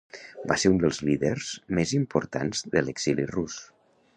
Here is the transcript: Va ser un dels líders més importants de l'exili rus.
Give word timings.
Va 0.51 0.55
ser 0.61 0.69
un 0.75 0.79
dels 0.83 1.01
líders 1.09 1.51
més 1.81 1.93
importants 1.99 2.65
de 2.77 2.85
l'exili 2.87 3.29
rus. 3.37 3.61